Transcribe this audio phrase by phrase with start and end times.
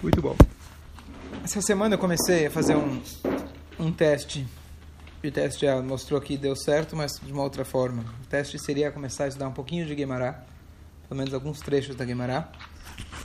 [0.00, 0.36] Muito bom.
[1.44, 3.02] Essa semana eu comecei a fazer um,
[3.78, 4.46] um teste.
[5.22, 8.04] E o teste já mostrou que deu certo, mas de uma outra forma.
[8.22, 10.44] O teste seria começar a estudar um pouquinho de Guemará,
[11.08, 12.50] pelo menos alguns trechos da Guemará.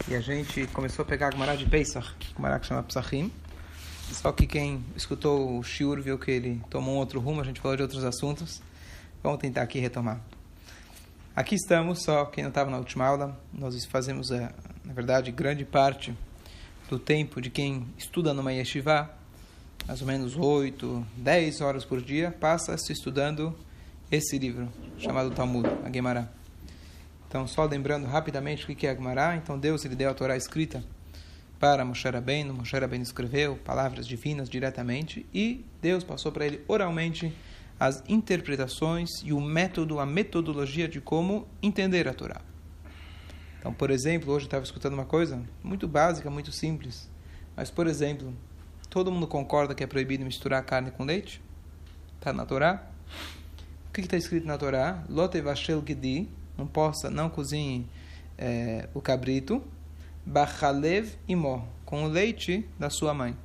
[0.08, 3.32] E a gente começou a pegar a Guemará de Pesach, Guemará que chama Psachim.
[4.12, 7.60] Só que quem escutou o Shiur viu que ele tomou um outro rumo, a gente
[7.60, 8.62] falou de outros assuntos.
[9.22, 10.22] Vamos tentar aqui retomar.
[11.36, 16.16] Aqui estamos, só quem não estava na última aula, nós fazemos, na verdade, grande parte
[16.90, 19.10] do tempo de quem estuda numa yeshiva,
[19.86, 23.56] mais ou menos 8, 10 horas por dia, passa-se estudando
[24.12, 26.32] esse livro, chamado Talmud, a Gemara.
[27.28, 30.38] Então, só lembrando rapidamente o que é a Gemara, então Deus ele deu a Torá
[30.38, 30.84] escrita
[31.60, 37.34] para Moshe Rabbeinu, Moshe Rabbeinu escreveu palavras divinas diretamente e Deus passou para ele oralmente
[37.80, 42.42] as interpretações e o método, a metodologia de como entender a Torá.
[43.60, 47.10] Então, por exemplo, hoje eu estava escutando uma coisa muito básica, muito simples.
[47.56, 48.34] Mas, por exemplo,
[48.90, 51.42] todo mundo concorda que é proibido misturar carne com leite?
[52.20, 52.88] Está na Torá?
[53.90, 55.04] O que está escrito na Torá?
[55.10, 57.88] Lote vashel gedi, não possa, não cozinhe
[58.38, 59.64] é, o cabrito.
[60.26, 63.36] Bachalev imó, com o leite da sua mãe.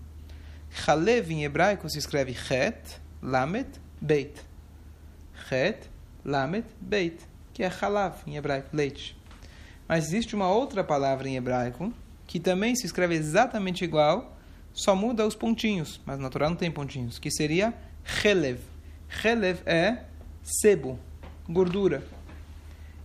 [0.75, 4.45] Chalev em hebraico se escreve het, lamet, beit.
[5.49, 5.89] Het,
[6.25, 7.21] lamet, beit,
[7.53, 9.17] que é halav em hebraico, leite.
[9.93, 11.93] Mas existe uma outra palavra em hebraico
[12.27, 14.35] que também se escreve exatamente igual,
[14.73, 18.59] só muda os pontinhos, mas no natural não tem pontinhos, que seria relev.
[19.07, 20.05] Relev é
[20.43, 20.99] sebo,
[21.47, 22.03] gordura.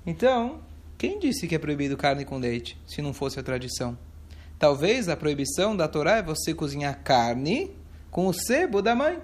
[0.06, 0.62] Então,
[0.98, 3.98] quem disse que é proibido carne com leite, se não fosse a tradição?
[4.58, 7.70] Talvez a proibição da Torá é você cozinhar carne
[8.10, 9.20] com o sebo da mãe.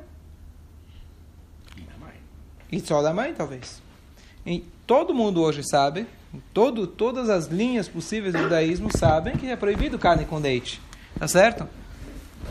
[2.69, 3.81] E só da mãe, talvez.
[4.45, 6.05] E todo mundo hoje sabe
[6.53, 10.81] Todo, todas as linhas possíveis do judaísmo sabem que é proibido carne com leite.
[11.17, 11.67] Tá certo?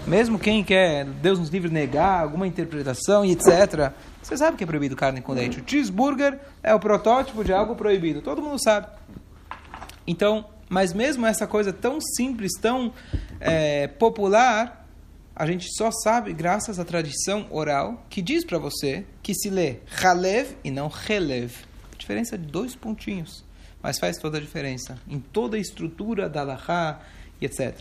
[0.06, 3.92] Mesmo quem quer, Deus nos livre, negar alguma interpretação e etc.
[4.22, 5.60] Você sabe que é proibido carne com leite.
[5.60, 8.22] O cheeseburger é o protótipo de algo proibido.
[8.22, 8.86] Todo mundo sabe.
[10.06, 12.92] Então, mas mesmo essa coisa tão simples, tão
[13.40, 14.86] é, popular,
[15.34, 19.78] a gente só sabe graças à tradição oral que diz para você que se lê
[20.02, 21.71] Halev e não Helev.
[22.02, 23.44] Diferença de dois pontinhos
[23.82, 27.00] mas faz toda a diferença em toda a estrutura da Lahá
[27.40, 27.76] e etc.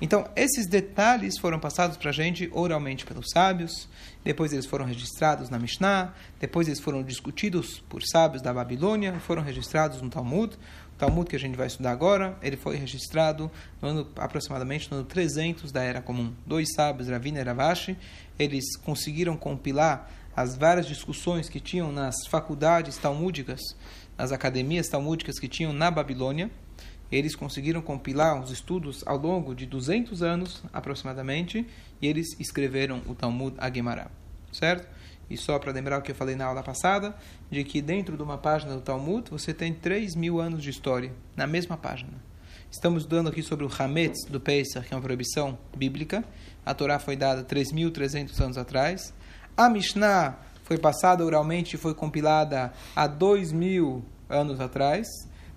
[0.00, 3.86] Então, esses detalhes foram passados para a gente oralmente pelos sábios,
[4.24, 9.42] depois eles foram registrados na Mishnah, depois eles foram discutidos por sábios da Babilônia, foram
[9.42, 10.56] registrados no Talmud.
[10.94, 13.50] O Talmud que a gente vai estudar agora, ele foi registrado
[13.82, 16.32] no ano, aproximadamente no ano 300 da Era Comum.
[16.46, 17.94] Dois sábios, Ravina e Ravashi,
[18.38, 23.60] eles conseguiram compilar as várias discussões que tinham nas faculdades talmúdicas
[24.20, 26.50] nas academias talmúdicas que tinham na Babilônia.
[27.10, 31.66] Eles conseguiram compilar os estudos ao longo de 200 anos, aproximadamente,
[32.00, 34.10] e eles escreveram o Talmud Aguemará.
[34.52, 34.86] Certo?
[35.28, 37.16] E só para lembrar o que eu falei na aula passada,
[37.50, 41.12] de que dentro de uma página do Talmud você tem 3 mil anos de história,
[41.34, 42.12] na mesma página.
[42.70, 46.22] Estamos estudando aqui sobre o Hametz do Pesach, que é uma proibição bíblica.
[46.64, 49.14] A Torá foi dada 3.300 anos atrás.
[49.60, 55.06] A Mishnah foi passada oralmente e foi compilada há dois mil anos atrás.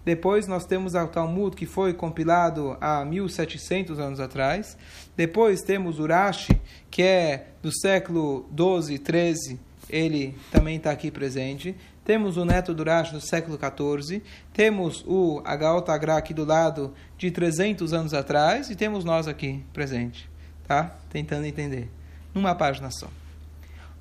[0.03, 4.77] Depois nós temos o Talmud, que foi compilado há 1700 anos atrás.
[5.15, 6.59] Depois temos o Rashi,
[6.91, 9.57] que é do século 12, 13,
[9.89, 11.73] ele também está aqui presente.
[12.03, 14.21] Temos o Neto do Rashi do século 14.
[14.51, 18.69] Temos o Agaot aqui do lado de 300 anos atrás.
[18.69, 20.29] E temos nós aqui presente,
[20.67, 20.93] tá?
[21.09, 21.89] Tentando entender.
[22.35, 23.07] Numa página só.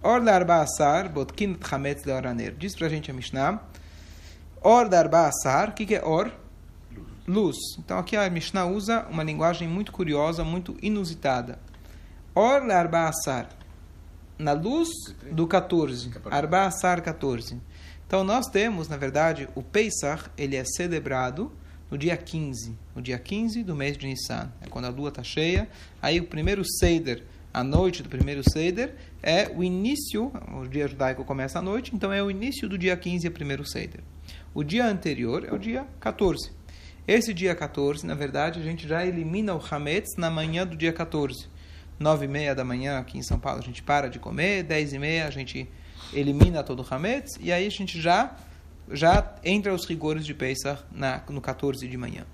[0.03, 2.55] Or darba asar, botkin chametz leoraner.
[2.57, 3.63] Diz pra gente a Mishnah.
[4.61, 6.31] Or darba asar, o que, que é or?
[7.27, 7.57] Luz.
[7.79, 11.59] Então aqui a Mishnah usa uma linguagem muito curiosa, muito inusitada.
[12.35, 13.49] Or darba asar.
[14.37, 14.89] Na luz
[15.31, 16.11] do 14.
[16.31, 17.61] Arba asar 14.
[18.05, 21.53] Então nós temos, na verdade, o Pesach, ele é celebrado
[21.89, 22.77] no dia 15.
[22.97, 24.51] No dia 15 do mês de Nissan.
[24.61, 25.69] É quando a lua está cheia.
[26.01, 27.23] Aí o primeiro Seder
[27.53, 32.13] a noite do primeiro Seder é o início, o dia judaico começa à noite, então
[32.13, 34.01] é o início do dia 15, o primeiro Seder.
[34.55, 36.51] O dia anterior é o dia 14.
[37.07, 40.93] Esse dia 14, na verdade, a gente já elimina o Hametz na manhã do dia
[40.93, 41.47] 14.
[41.99, 44.95] 9 e meia da manhã aqui em São Paulo a gente para de comer, 10
[44.95, 45.69] e meia a gente
[46.13, 48.35] elimina todo o Hametz, e aí a gente já,
[48.91, 52.25] já entra os rigores de Pesach na, no 14 de manhã.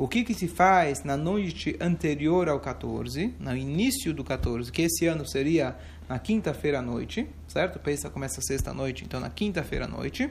[0.00, 4.80] O que, que se faz na noite anterior ao 14, no início do 14, que
[4.80, 5.76] esse ano seria
[6.08, 7.78] na quinta-feira à noite, certo?
[7.78, 10.30] Pensa começa sexta-noite, então na quinta-feira à noite.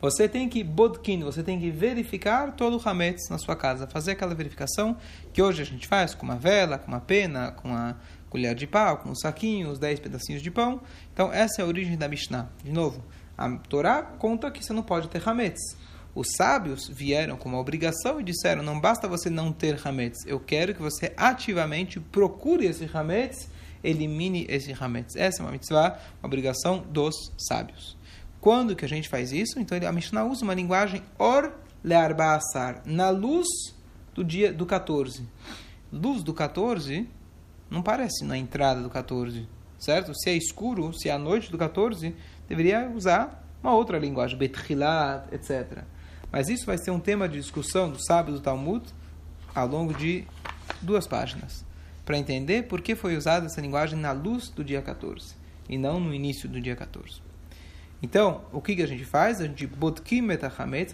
[0.00, 4.10] Você tem que bodkin, você tem que verificar todo o hametz na sua casa, fazer
[4.10, 4.96] aquela verificação
[5.32, 7.96] que hoje a gente faz com uma vela, com uma pena, com uma
[8.28, 10.80] colher de pau, com um saquinho, os 10 pedacinhos de pão.
[11.12, 12.48] Então essa é a origem da Mishnah.
[12.64, 13.04] De novo,
[13.38, 15.60] a Torá conta que você não pode ter hametz.
[16.14, 20.38] Os sábios vieram com uma obrigação e disseram: não basta você não ter hametz, eu
[20.38, 23.48] quero que você ativamente procure esse hametz,
[23.82, 25.16] elimine esse hametz.
[25.16, 27.96] Essa é uma mitzvah, uma obrigação dos sábios.
[28.40, 29.58] Quando que a gente faz isso?
[29.58, 33.46] Então a Mishnah usa uma linguagem or learbasar, na luz
[34.14, 35.26] do dia do 14.
[35.90, 37.08] Luz do 14
[37.70, 39.48] não parece na entrada do 14,
[39.78, 40.14] certo?
[40.14, 42.14] Se é escuro, se é a noite do 14,
[42.46, 45.84] deveria usar uma outra linguagem, betchilat, etc.
[46.32, 48.82] Mas isso vai ser um tema de discussão do sábio do Talmud
[49.54, 50.24] ao longo de
[50.80, 51.64] duas páginas,
[52.06, 55.36] para entender por que foi usada essa linguagem na luz do dia 14
[55.68, 57.20] e não no início do dia 14.
[58.02, 59.40] Então, o que, que a gente faz?
[59.40, 60.42] A gente botkim et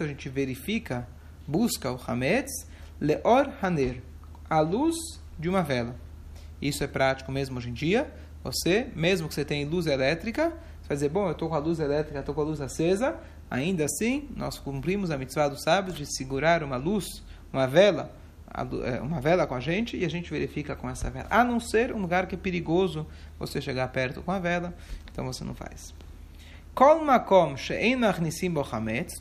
[0.01, 1.07] a gente verifica,
[1.47, 2.51] busca o hametz,
[2.99, 4.03] leor haner,
[4.47, 4.95] a luz
[5.37, 5.95] de uma vela.
[6.61, 8.13] Isso é prático mesmo hoje em dia.
[8.43, 10.49] Você, mesmo que você tenha luz elétrica,
[10.81, 13.17] você vai dizer, bom, eu estou com a luz elétrica, estou com a luz acesa,
[13.49, 18.13] Ainda assim, nós cumprimos a mitzvah dos sábios de segurar uma luz, uma vela,
[18.85, 21.27] é, uma vela com a gente e a gente verifica com essa vela.
[21.29, 23.07] A não ser um lugar que é perigoso
[23.39, 24.75] você chegar perto com a vela,
[25.11, 25.93] então você não faz.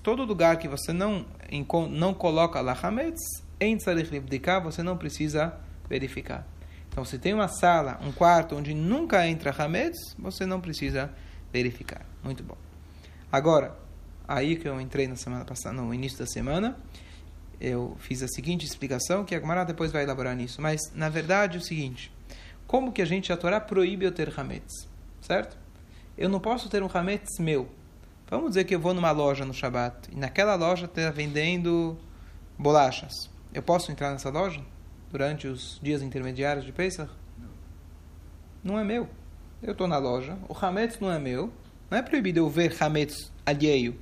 [0.02, 1.24] Todo lugar que você não
[1.90, 3.42] não coloca lá hametz,
[4.62, 5.54] você não precisa
[5.88, 6.46] verificar.
[6.88, 11.10] Então, se tem uma sala, um quarto onde nunca entra hametz, você não precisa
[11.52, 12.04] verificar.
[12.22, 12.56] Muito bom.
[13.30, 13.76] Agora,
[14.28, 16.76] Aí que eu entrei na semana passada, no início da semana,
[17.58, 20.60] eu fiz a seguinte explicação, que a Gemara depois vai elaborar nisso.
[20.60, 22.12] Mas, na verdade, é o seguinte.
[22.66, 24.86] Como que a gente, a Torá proíbe eu ter hametz,
[25.22, 25.56] certo?
[26.16, 27.70] Eu não posso ter um hametz meu.
[28.28, 31.96] Vamos dizer que eu vou numa loja no Shabat, e naquela loja está vendendo
[32.58, 33.30] bolachas.
[33.54, 34.60] Eu posso entrar nessa loja
[35.10, 37.10] durante os dias intermediários de Pesach?
[37.38, 38.74] Não.
[38.74, 39.08] Não é meu.
[39.62, 41.50] Eu estou na loja, o hametz não é meu.
[41.90, 43.98] Não é proibido eu ver hametz alheio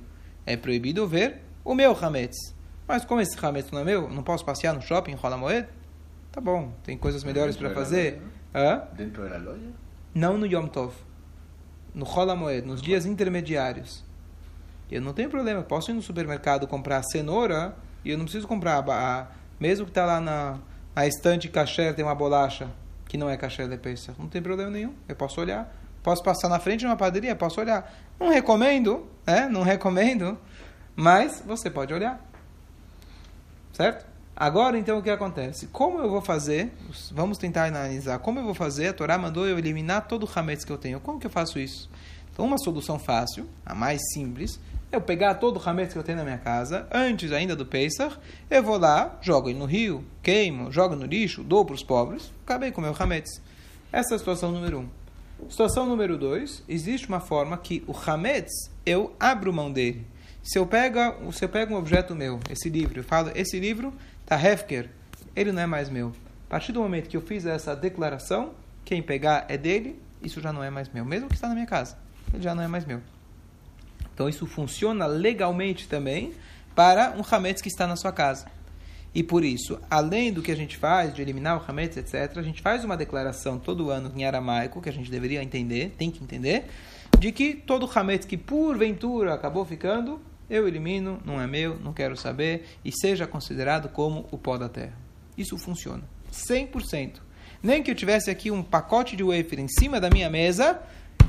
[0.47, 2.55] é proibido ver o meu Hametz.
[2.87, 5.67] Mas como esse Hametz não é meu, não posso passear no shopping em Rola Moed?
[6.31, 8.21] Tá bom, tem coisas melhores para fazer.
[8.55, 8.83] Hã?
[8.93, 9.69] Dentro da loja?
[10.15, 10.93] Não no Yom Tov.
[11.93, 14.05] No Rola Moed, nos dias intermediários.
[14.89, 18.77] Eu não tenho problema, posso ir no supermercado comprar cenoura e eu não preciso comprar
[18.77, 19.27] a, a
[19.59, 20.59] mesmo que está lá na,
[20.95, 22.69] na estante kasher tem uma bolacha
[23.05, 24.17] que não é kasher de Pesach.
[24.17, 25.75] Não tem problema nenhum, eu posso olhar.
[26.07, 27.93] Posso passar na frente de uma padaria, posso olhar.
[28.17, 29.49] Não recomendo, é?
[29.49, 30.37] Não recomendo,
[30.95, 32.25] mas você pode olhar.
[33.73, 34.05] Certo?
[34.33, 35.67] Agora, então, o que acontece?
[35.67, 36.71] Como eu vou fazer?
[37.11, 38.19] Vamos tentar analisar.
[38.19, 38.87] Como eu vou fazer?
[38.87, 41.01] A Torá mandou eu eliminar todo o hametz que eu tenho.
[41.01, 41.89] Como que eu faço isso?
[42.31, 46.19] Então, uma solução fácil, a mais simples, eu pegar todo o hametz que eu tenho
[46.19, 48.17] na minha casa, antes ainda do Pesach,
[48.49, 52.31] eu vou lá, jogo ele no rio, queimo, jogo no lixo, dou para os pobres,
[52.45, 53.41] acabei com o meu hametz.
[53.91, 55.06] Essa é a situação número um.
[55.49, 60.05] Situação número dois, existe uma forma que o Hametz, eu abro mão dele.
[60.43, 63.93] Se eu, pega, se eu pego um objeto meu, esse livro, eu falo, esse livro
[64.25, 64.89] tá Hefker,
[65.35, 66.13] ele não é mais meu.
[66.47, 68.53] A partir do momento que eu fiz essa declaração,
[68.83, 71.05] quem pegar é dele, isso já não é mais meu.
[71.05, 71.97] Mesmo que está na minha casa,
[72.33, 73.01] ele já não é mais meu.
[74.13, 76.33] Então isso funciona legalmente também
[76.75, 78.47] para um Hametz que está na sua casa.
[79.17, 82.43] E por isso, além do que a gente faz, de eliminar o Hametz, etc., a
[82.43, 86.23] gente faz uma declaração todo ano em aramaico, que a gente deveria entender, tem que
[86.23, 86.65] entender,
[87.17, 92.15] de que todo Hametz que porventura acabou ficando, eu elimino, não é meu, não quero
[92.15, 94.95] saber, e seja considerado como o pó da terra.
[95.35, 96.03] Isso funciona.
[96.31, 97.13] 100%.
[97.63, 100.79] Nem que eu tivesse aqui um pacote de wafer em cima da minha mesa,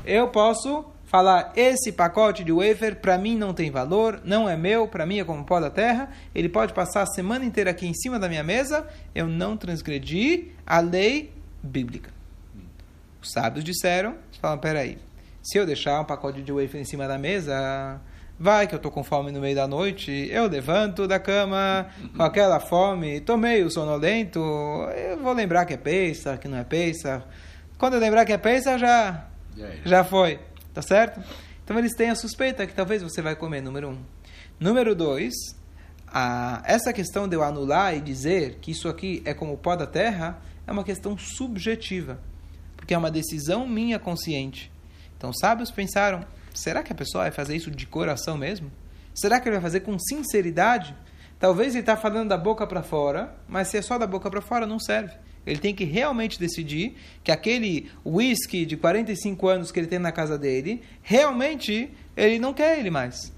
[0.05, 4.87] eu posso falar esse pacote de wafer para mim não tem valor, não é meu,
[4.87, 7.93] para mim é como pó da terra, ele pode passar a semana inteira aqui em
[7.95, 12.11] cima da minha mesa, eu não transgredi a lei bíblica.
[13.21, 14.99] Os sábios disseram, falam, peraí,
[15.41, 17.99] se eu deixar um pacote de wafer em cima da mesa,
[18.39, 22.21] vai que eu estou com fome no meio da noite, eu levanto da cama com
[22.21, 27.23] aquela fome, estou meio sonolento, eu vou lembrar que é peça, que não é peça.
[27.79, 29.25] Quando eu lembrar que é peça, já,
[29.85, 30.39] já foi.
[30.73, 31.21] Tá certo?
[31.63, 33.97] Então eles têm a suspeita que talvez você vai comer, número um.
[34.59, 35.33] Número dois,
[36.07, 39.75] a, essa questão de eu anular e dizer que isso aqui é como o pó
[39.75, 42.19] da terra é uma questão subjetiva,
[42.75, 44.71] porque é uma decisão minha consciente.
[45.17, 48.71] Então, sábios pensaram: será que a pessoa vai fazer isso de coração mesmo?
[49.13, 50.95] Será que ele vai fazer com sinceridade?
[51.39, 54.41] Talvez ele está falando da boca para fora, mas se é só da boca para
[54.41, 55.13] fora, não serve.
[55.45, 60.11] Ele tem que realmente decidir que aquele whisky de 45 anos que ele tem na
[60.11, 63.33] casa dele, realmente ele não quer ele mais.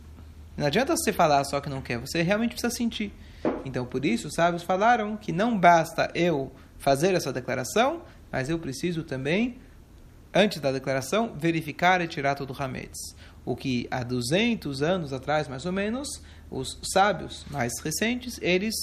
[0.58, 3.13] Não adianta você falar só que não quer, você realmente precisa sentir.
[3.65, 8.60] Então, por isso, os sábios falaram que não basta eu fazer essa declaração, mas eu
[8.60, 9.58] preciso também,
[10.34, 13.15] antes da declaração, verificar e tirar todo o Hametz.
[13.43, 16.08] O que há 200 anos atrás, mais ou menos,
[16.50, 18.75] os sábios mais recentes, eles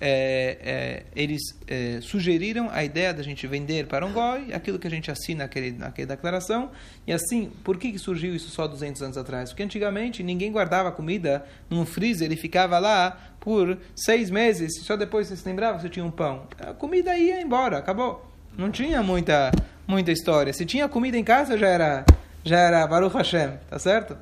[0.00, 4.86] é, é, eles é, sugeriram a ideia da gente vender para um goi aquilo que
[4.86, 6.70] a gente assina naquele, naquela declaração.
[7.06, 9.50] E assim, por que, surgiu isso só 200 anos atrás?
[9.50, 15.28] Porque antigamente ninguém guardava comida num freezer, ele ficava lá por seis meses, só depois
[15.28, 16.46] você se lembrava que você tinha um pão.
[16.58, 18.30] A comida ia embora, acabou.
[18.56, 19.52] Não tinha muita,
[19.86, 20.52] muita história.
[20.52, 22.04] Se tinha comida em casa, já era,
[22.44, 24.16] já era Baruch Hashem, tá certo?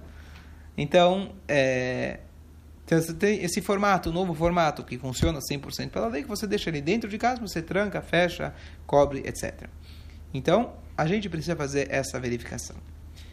[0.76, 2.18] Então, é,
[2.84, 6.46] então, você tem esse formato, o novo formato, que funciona 100% pela lei, que você
[6.46, 8.54] deixa ele dentro de casa, você tranca, fecha,
[8.86, 9.68] cobre, etc.
[10.32, 12.76] Então, a gente precisa fazer essa verificação.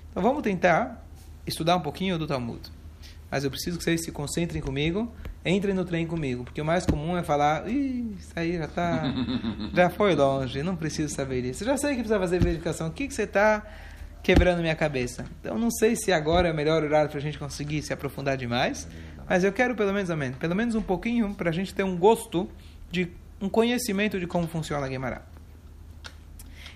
[0.09, 1.05] Então, vamos tentar
[1.45, 2.61] estudar um pouquinho do Talmud.
[3.29, 5.11] Mas eu preciso que vocês se concentrem comigo,
[5.45, 9.03] entrem no trem comigo, porque o mais comum é falar, Ih, isso aí já tá,
[9.73, 11.63] já foi longe, não preciso saber disso.
[11.63, 13.65] Eu já sei que precisa fazer verificação, o que, que você está
[14.21, 15.25] quebrando minha cabeça?
[15.39, 18.37] Então, não sei se agora é o melhor horário para a gente conseguir se aprofundar
[18.37, 18.87] demais,
[19.31, 21.95] mas eu quero pelo menos, amém, pelo menos um pouquinho para a gente ter um
[21.95, 22.49] gosto
[22.91, 23.09] de
[23.39, 25.21] um conhecimento de como funciona a Gemara.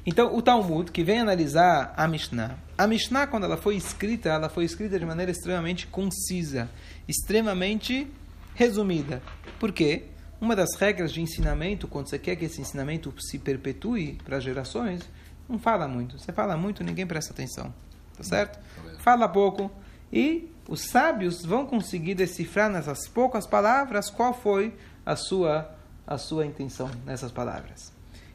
[0.06, 4.48] Então, o Talmud, que vem analisar a Mishnah, a Mishnah, quando ela foi escrita, ela
[4.48, 6.70] foi escrita de maneira extremamente concisa,
[7.06, 8.08] extremamente
[8.54, 9.22] resumida.
[9.60, 10.06] Por quê?
[10.40, 15.02] Uma das regras de ensinamento, quando você quer que esse ensinamento se perpetue para gerações,
[15.50, 16.18] não fala muito.
[16.18, 17.74] Você fala muito, ninguém presta atenção.
[18.16, 18.58] Tá certo?
[19.00, 19.70] Fala pouco
[20.16, 24.74] e os sábios vão conseguir decifrar nessas poucas palavras qual foi
[25.06, 25.70] a sua
[26.08, 27.92] a sua intenção nessas palavras.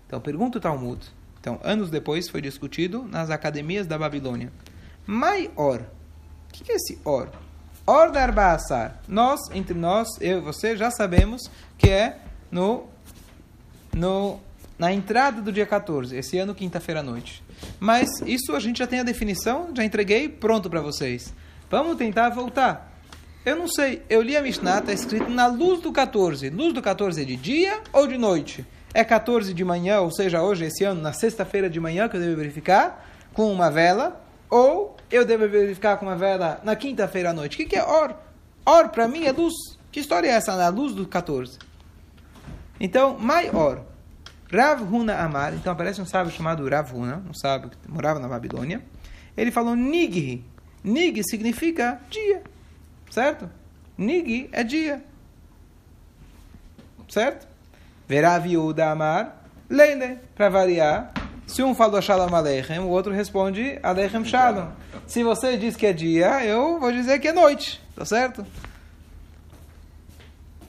[0.06, 1.00] Então pergunta o Talmud.
[1.40, 4.52] Então anos depois foi discutido nas academias da Babilônia.
[5.06, 5.80] Mai or.
[5.80, 7.30] O que é esse or?
[7.86, 9.00] Or dar Baasar.
[9.08, 11.42] Nós entre nós, eu e você já sabemos
[11.78, 12.18] que é
[12.50, 12.84] no
[13.94, 14.38] no
[14.78, 17.42] na entrada do dia 14, esse ano quinta-feira à noite.
[17.78, 21.34] Mas isso a gente já tem a definição, já entreguei pronto para vocês.
[21.70, 22.90] Vamos tentar voltar.
[23.46, 26.50] Eu não sei, eu li a Mishnah, está escrito na luz do 14.
[26.50, 28.66] Luz do 14 é de dia ou de noite?
[28.92, 32.20] É 14 de manhã, ou seja, hoje, esse ano, na sexta-feira de manhã, que eu
[32.20, 37.32] devo verificar, com uma vela, ou eu devo verificar com uma vela na quinta-feira à
[37.32, 37.54] noite.
[37.54, 38.16] O que, que é or?
[38.66, 39.54] Or, para mim, é luz.
[39.92, 41.56] Que história é essa na luz do 14?
[42.80, 43.82] Então, mai or.
[44.52, 48.26] Rav Huna Amar, então aparece um sábio chamado Rav Huna, um sábio que morava na
[48.26, 48.82] Babilônia.
[49.36, 50.44] Ele falou Nigri,
[50.82, 52.42] Nig significa dia,
[53.10, 53.50] certo?
[53.96, 55.04] Nig é dia,
[57.08, 57.46] certo?
[58.08, 61.12] Veraviuda amar, leile, para variar.
[61.46, 64.70] Se um falou Shalom Aleichem, o outro responde Aleichem Shalom.
[65.06, 68.46] Se você diz que é dia, eu vou dizer que é noite, tá certo?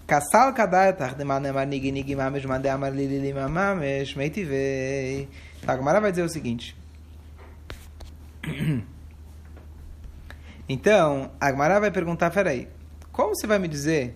[0.08, 5.30] Kasal kadayatach de manemar nig nig mamesh mande amar lili mamesh meitivei.
[5.66, 6.76] Tá, a vai dizer o seguinte.
[10.74, 12.66] Então, Agmará vai perguntar, peraí,
[13.12, 14.14] como você vai me dizer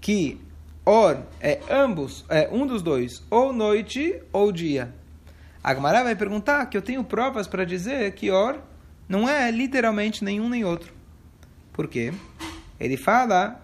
[0.00, 0.40] que
[0.84, 4.92] or é ambos, é um dos dois, ou noite ou dia?
[5.62, 8.58] Agmará vai perguntar que eu tenho provas para dizer que or
[9.08, 10.92] não é literalmente nenhum nem outro.
[11.72, 12.12] Por quê?
[12.80, 13.63] Ele fala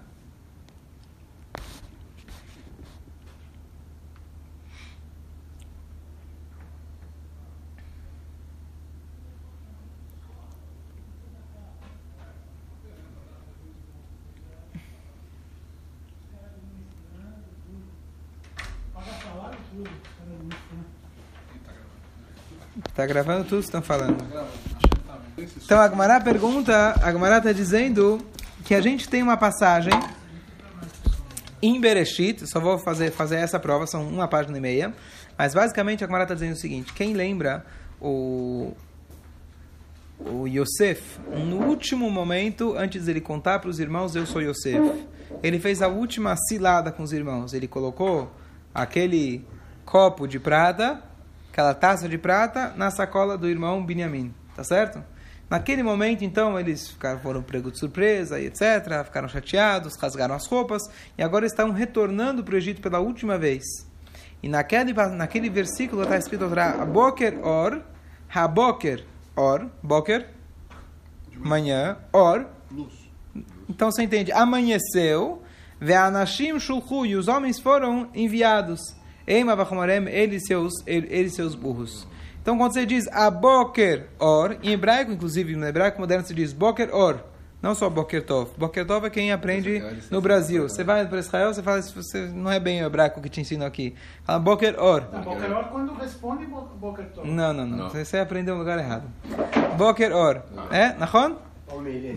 [22.89, 23.59] Está gravando tudo?
[23.59, 24.25] Que estão falando.
[25.37, 28.21] Então a Agmará pergunta, a Agmará está dizendo
[28.65, 29.93] que a gente tem uma passagem
[31.63, 34.95] em Bereshit, só vou fazer, fazer essa prova, são uma página e meia,
[35.37, 37.65] mas basicamente a Agmará está dizendo o seguinte, quem lembra
[38.01, 38.73] o,
[40.19, 45.07] o Yosef, no último momento, antes dele contar para os irmãos, eu sou Yosef,
[45.43, 48.31] ele fez a última cilada com os irmãos, ele colocou
[48.75, 49.45] aquele
[49.85, 51.10] copo de prata
[51.51, 55.03] aquela taça de prata na sacola do irmão Binyamin, tá certo?
[55.51, 60.47] Naquele momento, então, eles ficaram, foram pregos de surpresa e etc., ficaram chateados, rasgaram as
[60.47, 60.83] roupas,
[61.19, 63.65] e agora estão retornando para o Egito pela última vez.
[64.41, 66.49] E naquele, naquele versículo está escrito
[66.93, 67.83] Boker Or,
[68.33, 69.05] Haboker
[69.35, 70.29] Or, Boker,
[71.37, 72.95] manhã, Or, luz.
[73.69, 75.43] Então você entende, amanheceu,
[75.81, 79.00] Ve'anashim Shulchu, e os homens foram enviados.
[79.27, 82.07] Eima vachomorem, ele e seus, ele, ele seus burros.
[82.43, 86.95] Então, quando você diz aboker or, em hebraico, inclusive no hebraico moderno se diz boker
[86.95, 87.21] or,
[87.63, 88.53] Não só Boker Tov.
[88.57, 90.67] Boker Tov é quem aprende no Brasil.
[90.67, 93.67] Você vai para Israel, você fala, você não é bem o hebraico que te ensino
[93.67, 93.95] aqui.
[94.25, 95.03] Fala Boker Or.
[95.03, 97.29] Boker Or quando responde Boker Tov.
[97.29, 97.91] Não, não, não.
[97.91, 99.05] Você aprendeu no lugar errado.
[99.77, 100.43] Boker Or.
[100.71, 100.95] É?
[100.95, 101.37] Nahon?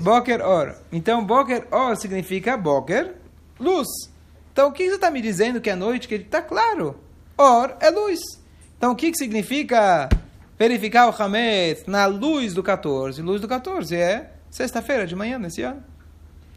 [0.01, 0.75] Boker Or.
[0.91, 3.13] Então, Boker Or significa Boker,
[3.59, 3.87] luz.
[4.53, 6.07] Então, o que você está me dizendo que é noite?
[6.07, 6.95] Que está claro.
[7.35, 8.21] Or é luz.
[8.77, 10.07] Então, o que, que significa
[10.57, 13.19] verificar o Hametz na luz do 14?
[13.21, 15.83] Luz do 14 é sexta-feira de manhã nesse ano.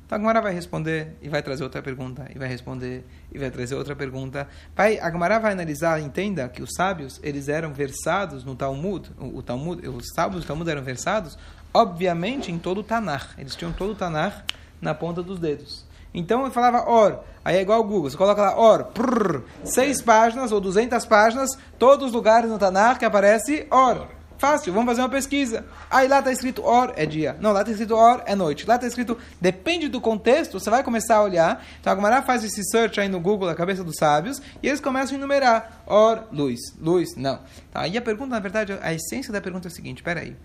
[0.04, 3.50] Então a Gemara vai responder e vai trazer outra pergunta, e vai responder e vai
[3.50, 4.46] trazer outra pergunta.
[4.72, 9.38] Pai, a Gemara vai analisar, entenda que os sábios, eles eram versados no Talmud, o,
[9.38, 11.36] o Talmud, os sábios do Talmud eram versados,
[11.74, 13.36] obviamente, em todo o Tanakh.
[13.36, 14.44] Eles tinham todo o Tanakh
[14.80, 15.85] na ponta dos dedos.
[16.16, 20.00] Então eu falava or, aí é igual o Google, você coloca lá or, prrr, seis
[20.00, 24.08] páginas ou 200 páginas, todos os lugares no Tanakh que aparece or.
[24.38, 25.64] Fácil, vamos fazer uma pesquisa.
[25.90, 27.36] Aí lá está escrito or é dia.
[27.40, 28.66] Não, lá está escrito or é noite.
[28.66, 31.64] Lá está escrito, depende do contexto, você vai começar a olhar.
[31.80, 34.80] Então a Gemara faz esse search aí no Google, a cabeça dos sábios, e eles
[34.80, 35.82] começam a enumerar.
[35.86, 37.40] Or, luz, luz, não.
[37.72, 40.36] Tá, aí a pergunta, na verdade, a essência da pergunta é a seguinte, peraí.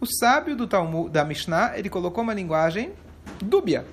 [0.00, 2.92] O sábio do Talmud, da Mishnah, ele colocou uma linguagem
[3.40, 3.84] dúbia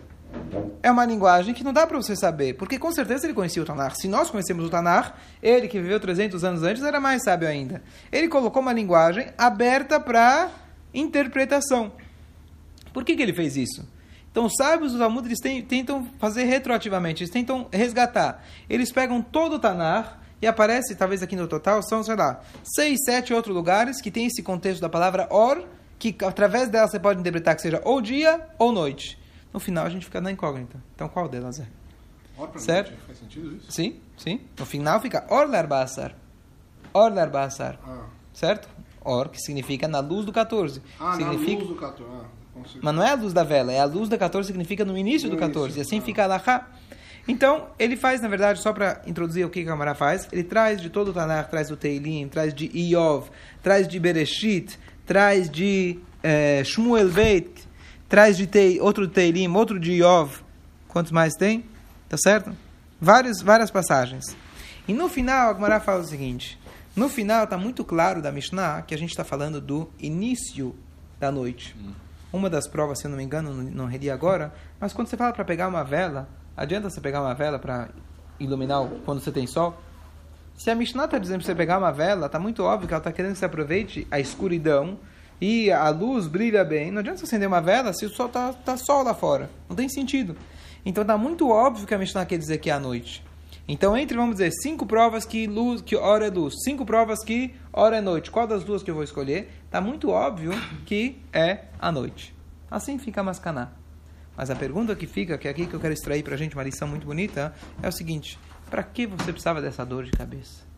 [0.84, 3.66] é uma linguagem que não dá para você saber, porque com certeza ele conhecia o
[3.66, 3.96] Tanar.
[3.96, 7.82] Se nós conhecemos o Tanar, ele que viveu 300 anos antes era mais sábio ainda.
[8.12, 10.50] Ele colocou uma linguagem aberta para
[10.94, 11.92] interpretação.
[12.94, 13.88] Por que, que ele fez isso?
[14.32, 18.44] Então, os sábios do Talmud eles tentam fazer retroativamente, eles tentam resgatar.
[18.70, 23.00] Eles pegam todo o Tanar e aparece, talvez aqui no total, são, sei lá, seis,
[23.06, 25.66] sete outros lugares que tem esse contexto da palavra or,
[26.00, 29.21] que através dela você pode interpretar que seja ou dia ou noite.
[29.54, 30.82] No final a gente fica na incógnita.
[30.96, 31.68] Então qual delas é?
[32.58, 32.94] Certo?
[33.06, 33.72] Faz sentido isso?
[33.72, 34.42] Sim, sim.
[34.58, 36.16] No final fica Or Larbasar.
[36.94, 37.78] Or Larbasar.
[37.86, 38.06] Ah.
[38.34, 38.68] Certo?
[39.04, 40.82] Or, que significa na luz do 14.
[41.00, 41.52] Ah, significa...
[41.52, 42.12] na luz do 14.
[42.12, 44.98] Ah, Mas não é a luz da vela, é a luz da 14 significa no
[44.98, 45.66] início no do 14.
[45.66, 46.02] Início, e assim ah.
[46.02, 46.68] fica Alahá.
[47.28, 50.82] Então, ele faz, na verdade, só para introduzir o que a Gamara faz, ele traz
[50.82, 53.30] de todo o Tanakh, traz do Teilim, traz de Iov,
[53.62, 57.68] traz de Bereshit, traz de eh, Shmuel Veit,
[58.12, 60.44] traz de Tei, outro de Teilim, outro de Iov.
[60.90, 61.64] Quantos mais tem?
[62.10, 62.52] Tá certo?
[63.00, 64.36] Vários, várias passagens.
[64.86, 66.60] E no final, a Gemara fala o seguinte.
[66.94, 70.76] No final, está muito claro da Mishnah que a gente está falando do início
[71.22, 71.74] da noite.
[71.80, 71.94] Hum.
[72.34, 75.16] Uma das provas, se eu não me engano, não, não reli agora, mas quando você
[75.16, 77.88] fala para pegar uma vela, adianta você pegar uma vela para
[78.42, 79.82] iluminar quando você tem sol?
[80.58, 83.00] Se a Mishnah está dizendo para você pegar uma vela, está muito óbvio que ela
[83.00, 85.00] está querendo que você aproveite a escuridão
[85.42, 88.54] e a luz brilha bem, não adianta você acender uma vela se o sol está
[88.54, 89.50] tá sol lá fora.
[89.68, 90.38] Não tem sentido.
[90.86, 93.24] Então está muito óbvio que a Mishnah quer dizer que é a noite.
[93.68, 97.56] Então, entre, vamos dizer, cinco provas que luz, que hora é luz, cinco provas que
[97.72, 99.50] hora é noite, qual das duas que eu vou escolher?
[99.66, 100.52] Está muito óbvio
[100.86, 102.36] que é a noite.
[102.70, 103.70] Assim fica Mascaná.
[104.36, 106.56] Mas a pergunta que fica, que é aqui que eu quero extrair para a gente
[106.56, 108.38] uma lição muito bonita, é o seguinte:
[108.70, 110.71] para que você precisava dessa dor de cabeça?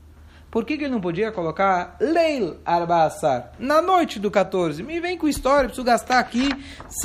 [0.53, 4.83] Por que, que ele não podia colocar Leil Arbassar na noite do 14?
[4.83, 6.47] Me vem com história, preciso gastar aqui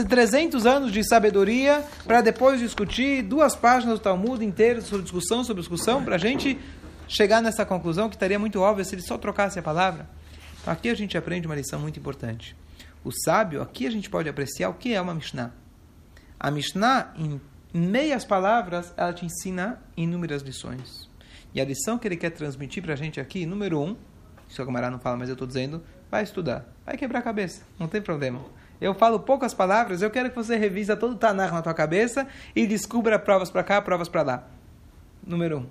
[0.06, 5.62] 300 anos de sabedoria para depois discutir duas páginas do Talmud inteiras sobre discussão, sobre
[5.62, 6.58] discussão, para a gente
[7.08, 10.06] chegar nessa conclusão que estaria muito óbvio se ele só trocasse a palavra.
[10.60, 12.54] Então aqui a gente aprende uma lição muito importante.
[13.02, 15.52] O sábio, aqui a gente pode apreciar o que é uma Mishnah.
[16.38, 17.40] A Mishnah, em
[17.72, 21.07] meias palavras, ela te ensina inúmeras lições.
[21.54, 23.96] E a lição que ele quer transmitir para a gente aqui, número um,
[24.48, 27.62] se o camarada não fala, mas eu estou dizendo, vai estudar, vai quebrar a cabeça,
[27.78, 28.40] não tem problema.
[28.80, 32.28] Eu falo poucas palavras, eu quero que você revisa todo o Tanar na tua cabeça
[32.54, 34.48] e descubra provas para cá, provas para lá.
[35.26, 35.66] Número um.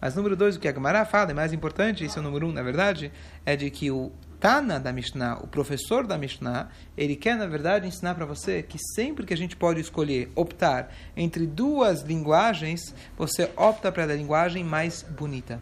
[0.00, 2.46] Mas número dois, o que a Gemara fala, é mais importante, isso é o número
[2.46, 3.12] um, na verdade,
[3.44, 7.88] é de que o Tana da Mishnah, o professor da Mishnah, ele quer, na verdade,
[7.88, 13.50] ensinar para você que sempre que a gente pode escolher, optar entre duas linguagens, você
[13.56, 15.60] opta pela linguagem mais bonita.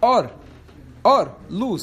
[0.00, 0.30] Or,
[1.02, 1.82] or, luz.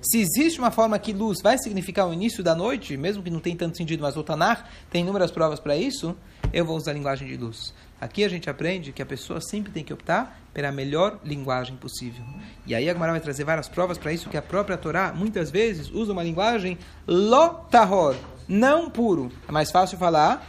[0.00, 3.40] Se existe uma forma que luz vai significar o início da noite, mesmo que não
[3.40, 6.14] tenha tanto sentido, mas o Tanar tem inúmeras provas para isso,
[6.52, 7.74] eu vou usar a linguagem de luz.
[8.00, 12.24] Aqui a gente aprende que a pessoa sempre tem que optar pela melhor linguagem possível.
[12.66, 15.52] E aí a Gemara vai trazer várias provas para isso, que a própria Torá muitas
[15.52, 18.16] vezes usa uma linguagem lotahor,
[18.48, 19.30] não puro.
[19.48, 20.44] É mais fácil falar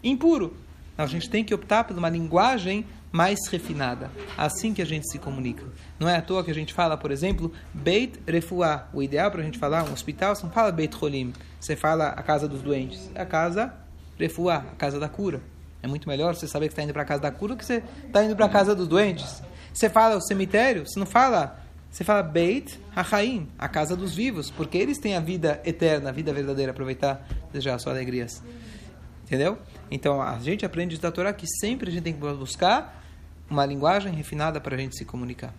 [0.00, 0.54] impuro.
[0.96, 4.12] A gente tem que optar por uma linguagem mais refinada.
[4.36, 5.64] Assim que a gente se comunica.
[5.98, 8.86] Não é à toa que a gente fala, por exemplo, Beit Refuah.
[8.92, 11.32] O ideal para a gente falar um hospital, você não fala Beit Holim.
[11.58, 13.10] Você fala a casa dos doentes.
[13.12, 13.74] É a casa
[14.16, 15.42] Refuah, a casa da cura.
[15.82, 17.64] É muito melhor você saber que está indo para a casa da cura do que
[17.64, 19.42] você está indo para a casa dos doentes.
[19.78, 21.56] Você fala o cemitério, você não fala.
[21.88, 26.12] Você fala Beit HaChaim, a casa dos vivos, porque eles têm a vida eterna, a
[26.12, 26.72] vida verdadeira.
[26.72, 28.42] Aproveitar, desejar suas alegrias.
[29.24, 29.56] Entendeu?
[29.88, 33.04] Então a gente aprende da Torá que sempre a gente tem que buscar
[33.48, 35.54] uma linguagem refinada para a gente se comunicar.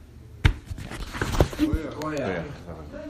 [2.20, 3.00] É.